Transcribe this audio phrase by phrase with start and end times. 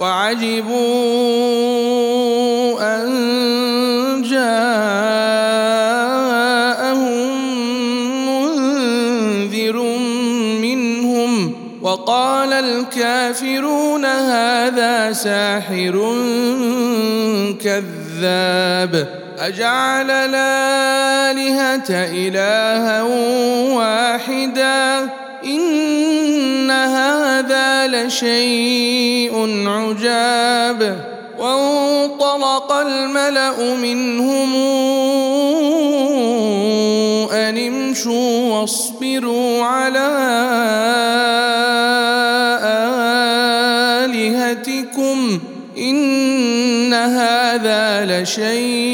[0.00, 0.78] وعجبوا
[2.80, 3.08] أن
[4.22, 4.78] جاءهم
[8.26, 9.76] منذر
[10.62, 15.92] منهم وقال الكافرون هذا ساحر
[17.62, 23.02] كذاب أجعل الآلهة إلها
[23.72, 25.08] واحدا
[27.48, 29.32] هذا لشيء
[29.68, 31.04] عجاب
[31.38, 34.54] وانطلق الملأ منهم
[37.32, 40.08] أن امشوا واصبروا على
[44.04, 45.40] آلهتكم
[45.78, 48.87] إن هذا لشيء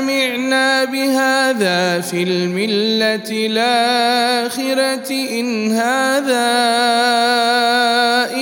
[0.00, 6.50] سمعنا بهذا في الملة الآخرة إن هذا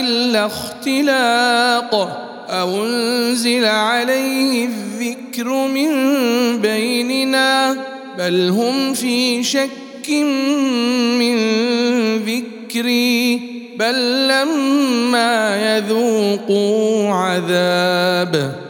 [0.00, 2.16] إلا اختلاق.
[2.50, 5.90] أو أنزل عليه الذكر من
[6.60, 7.76] بيننا؟
[8.18, 10.10] بل هم في شك
[11.18, 11.36] من
[12.16, 13.40] ذكري
[13.78, 18.69] بل لما يذوقوا عذاب.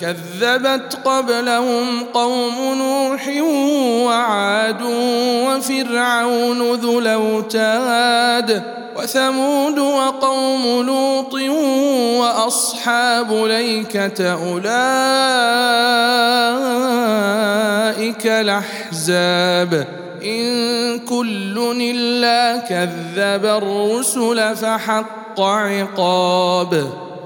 [0.00, 3.28] كذبت قبلهم قوم نوح
[4.06, 4.82] وعاد
[5.46, 8.62] وفرعون ذو الأوتاد
[8.96, 11.34] وثمود وقوم لوط
[12.20, 14.66] وأصحاب ليكة أولئك
[18.26, 19.86] الأحزاب
[20.24, 27.07] إن كل إلا كذب الرسل فحق عقاب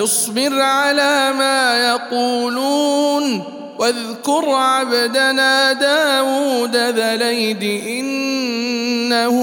[0.00, 3.44] اصبر على ما يقولون
[3.78, 9.36] واذكر عبدنا داود ذا ليد إنه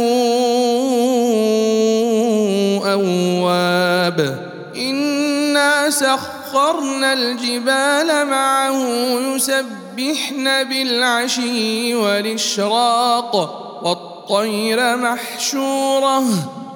[2.86, 4.50] أواب.
[4.76, 8.84] إنا سخرنا الجبال معه
[9.36, 13.36] يسبحن بالعشي والإشراق
[13.84, 16.26] والطير محشوره.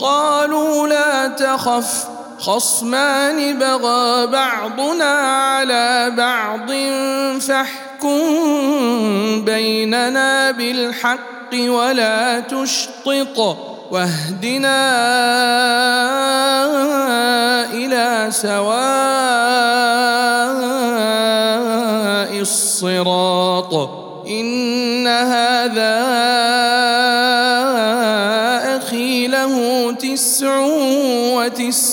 [0.00, 6.70] قالوا لا تخف خصمان بغى بعضنا على بعض
[7.40, 8.18] فاحكم
[9.44, 13.56] بيننا بالحق ولا تشطط
[13.90, 14.88] واهدنا
[17.72, 18.68] إلى سواء
[22.40, 23.97] الصراط.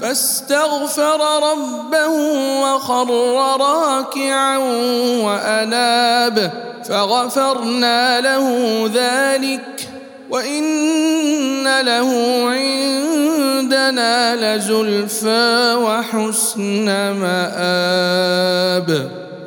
[0.00, 2.08] فاستغفر ربه
[2.62, 3.10] وخر
[3.60, 4.58] راكعا
[5.24, 6.52] وأناب
[6.88, 9.88] فغفرنا له ذلك
[10.30, 12.10] وإن له
[12.50, 18.88] عندنا لزلفى وحسن مآب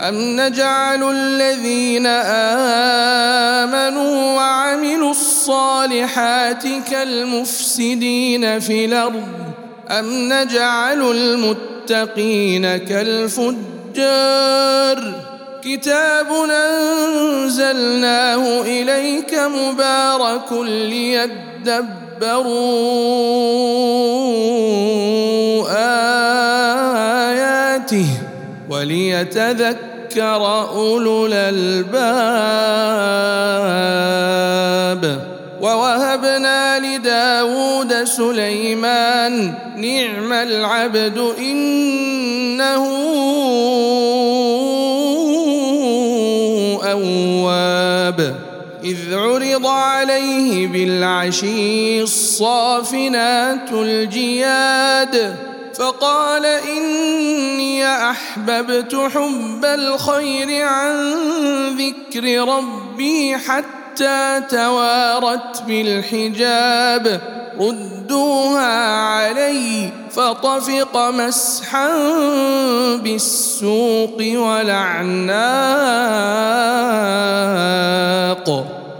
[0.00, 2.06] أم نجعل الذين
[3.66, 9.22] آمنوا وعملوا الصالحات كالمفسدين في الأرض
[9.90, 13.56] أم نجعل المتقين كالفجار
[15.64, 16.26] كتاب
[17.10, 21.36] أنزلناه إليك مبارك ليدبروا
[27.28, 28.06] آياته
[28.70, 31.86] وليتذكر أولو الألباب.
[35.60, 42.86] ووهبنا لداود سليمان نعم العبد إنه
[46.84, 48.46] أواب.
[48.84, 55.36] إذ عرض عليه بالعشي الصافنات الجياد
[55.74, 57.05] فقال اني
[58.10, 61.16] أحببت حب الخير عن
[61.76, 67.20] ذكر ربي حتى توارت بالحجاب.
[67.60, 71.88] ردوها علي فطفق مسحا
[72.96, 75.26] بالسوق ولعناق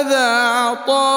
[0.00, 1.12] هذا عطاؤنا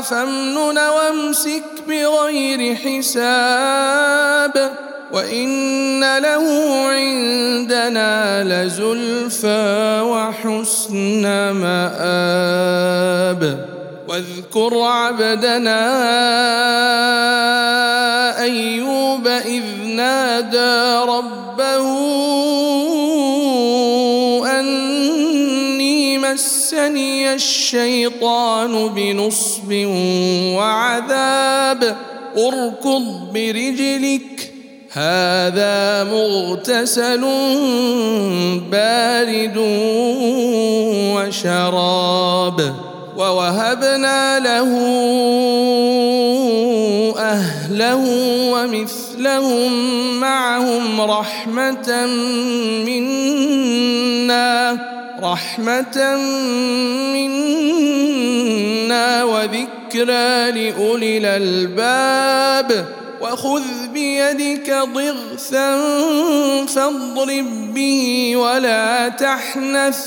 [0.00, 4.54] فامنن وامسك بغير حساب
[5.12, 6.44] وإن له
[6.88, 12.88] عندنا لزلفى وحسن مآب.
[14.08, 15.80] واذكر عبدنا
[18.42, 21.88] أيوب إذ نادى ربه
[26.78, 29.72] مسني الشيطان بنصب
[30.56, 31.96] وعذاب.
[32.36, 34.52] اركض برجلك
[34.92, 37.20] هذا مغتسل
[38.70, 39.56] بارد
[41.16, 42.74] وشراب.
[43.16, 44.70] ووهبنا له
[47.18, 48.04] اهله
[48.52, 49.72] ومثل مثلهم
[50.20, 52.06] معهم رحمة
[52.86, 54.48] منا.
[55.22, 56.16] رحمة
[57.12, 62.86] منا وذكرى لأولي الألباب.
[63.20, 65.76] وخذ بيدك ضغثا
[66.66, 70.06] فاضرب به ولا تحنث.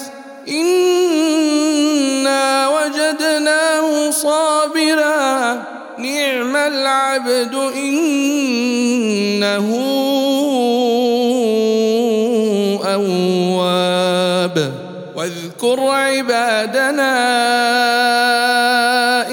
[0.49, 5.63] إنا وجدناه صابرا.
[5.97, 9.67] نعم العبد إنه
[12.85, 13.30] أواب.
[15.21, 17.11] واذكر عبادنا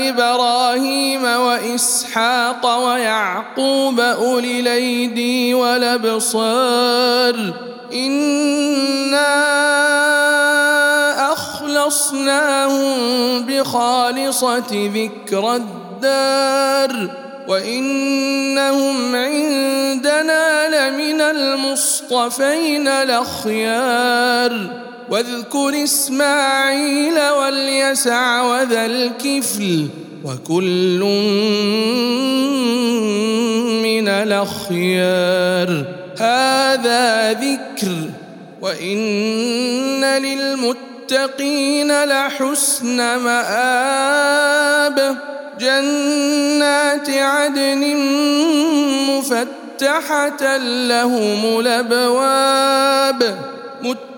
[0.09, 7.53] إبراهيم وإسحاق ويعقوب أولي الأيدي والأبصار.
[7.93, 9.33] إِنَّا
[11.33, 12.99] أخلصناهم
[13.43, 17.11] بخالصة ذكر الدار.
[17.49, 24.88] وإنهم عندنا لمن المصطفين الأخيار.
[25.11, 29.89] واذكر إسماعيل واليسع وذا الكفل
[30.25, 31.01] وكل
[33.83, 35.85] من الأخيار.
[36.19, 37.97] هذا ذكر
[38.61, 45.17] وإن للمتقين لحسن مآب.
[45.61, 47.97] جنات عدن
[49.11, 53.39] مفتحة لهم الأبواب.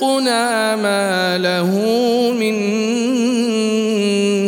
[0.00, 1.70] لرزقنا ما له
[2.32, 2.54] من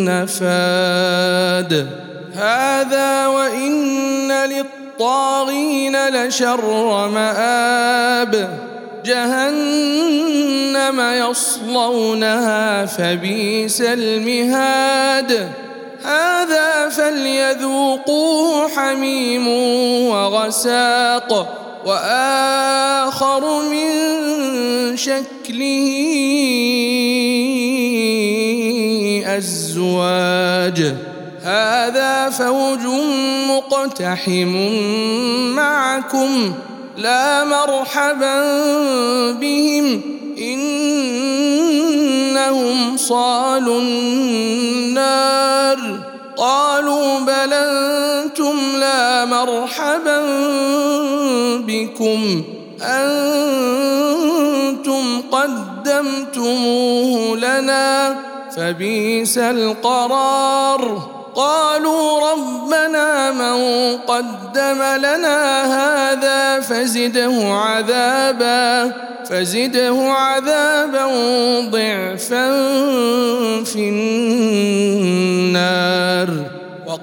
[0.05, 1.87] نفاد
[2.35, 8.59] هذا وإن للطاغين لشر مآب
[9.05, 11.01] جهنم
[11.31, 15.49] يصلونها فبئس المهاد
[16.05, 19.49] هذا فليذوقوه حميم
[20.09, 23.87] وغساق وآخر من
[24.97, 25.87] شكله
[29.27, 30.95] أزواج.
[31.43, 32.85] هذا فوج
[33.49, 34.53] مقتحم
[35.55, 36.53] معكم
[36.97, 38.43] لا مرحبا
[39.33, 40.03] بهم
[40.39, 41.97] إنهم
[42.97, 45.37] صالوا النار.
[46.37, 50.21] قالوا بل أنتم لا مرحبا
[51.77, 52.43] بكم
[52.83, 53.85] أنتم
[55.33, 58.17] قدمتموه لنا
[58.57, 61.09] فبئس القرار.
[61.37, 63.57] قالوا ربنا من
[63.97, 68.93] قدم لنا هذا فزده عذابا
[69.29, 71.07] فزده عذابا
[71.71, 72.51] ضعفا
[73.65, 74.86] في النار.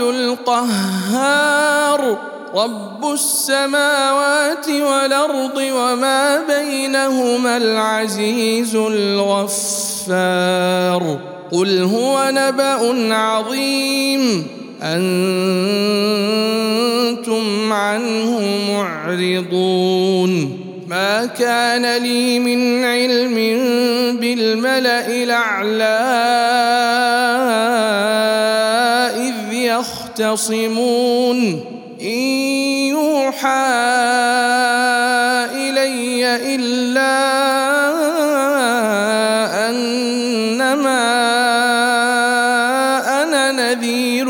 [0.00, 2.18] القهار.
[2.54, 10.18] رب السماوات والأرض وما بينهما العزيز الغفار.
[11.52, 14.46] قل هو نبأ عظيم.
[14.82, 15.02] أنتم
[17.72, 18.40] عنه
[18.72, 20.58] معرضون.
[20.88, 23.34] ما كان لي من علم
[24.20, 25.98] بالملأ الأعلى
[30.20, 31.64] يختصمون
[32.00, 32.18] إن
[32.88, 33.68] يوحى
[35.54, 37.18] إلي إلا
[39.70, 41.04] أنما
[43.22, 44.28] أنا نذير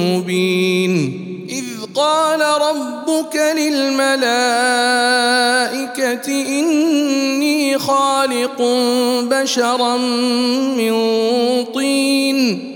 [0.00, 0.92] مبين.
[1.50, 1.64] إذ
[1.94, 4.26] قال ربك للملائكة
[6.26, 7.06] إني
[7.46, 8.62] اني خالق
[9.22, 9.96] بشرا
[10.76, 10.94] من
[11.74, 12.75] طين.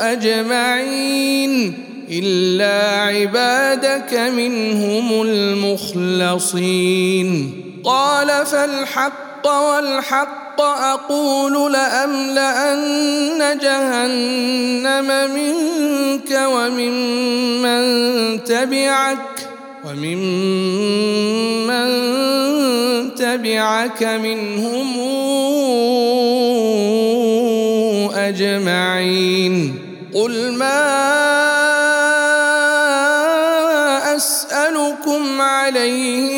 [0.00, 1.74] أجمعين
[2.10, 7.28] إلا عبادك منهم المخلصين.
[7.84, 17.84] قال فالحق والحق أقول لأملأن جهنم منك وممن
[18.44, 19.18] تبعك
[19.84, 20.28] وممن
[23.14, 24.98] تبعك منهم
[28.14, 29.88] أجمعين.
[30.14, 30.98] قل ما
[34.16, 36.37] أسألكم عليه